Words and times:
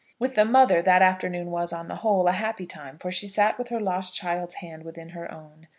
With 0.17 0.33
the 0.33 0.45
mother 0.45 0.81
that 0.81 1.03
afternoon 1.03 1.51
was, 1.51 1.71
on 1.71 1.87
the 1.87 1.97
whole, 1.97 2.27
a 2.27 2.31
happy 2.31 2.65
time, 2.65 2.97
for 2.97 3.11
she 3.11 3.27
sat 3.27 3.59
with 3.59 3.67
her 3.67 3.79
lost 3.79 4.15
child's 4.15 4.55
hand 4.55 4.81
within 4.83 5.09
her 5.09 5.31
own. 5.31 5.67